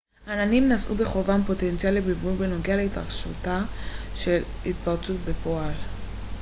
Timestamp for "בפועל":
5.25-5.73